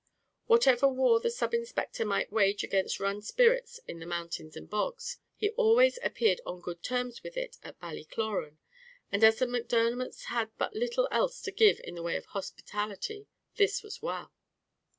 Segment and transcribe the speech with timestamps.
[0.47, 5.19] Whatever war the sub inspector might wage against run spirits in the mountains and bogs,
[5.35, 8.57] he always appeared on good terms with it at Ballycloran,
[9.11, 13.27] and as the Macdermots had but little else to give in the way of hospitality,
[13.57, 14.33] this was well.